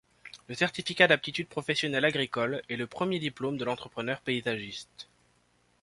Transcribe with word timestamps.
Le 0.47 0.55
certificat 0.55 1.05
d'aptitude 1.05 1.47
professionnelle 1.47 2.05
agricole 2.05 2.63
est 2.69 2.75
le 2.75 2.87
premier 2.87 3.19
diplôme 3.19 3.57
de 3.59 3.65
l'entrepreneur 3.65 4.19
paysagiste. 4.21 5.07